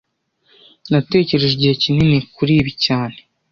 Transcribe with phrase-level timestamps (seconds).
[0.91, 3.17] Nategereje igihe kinini kuri ibi cyane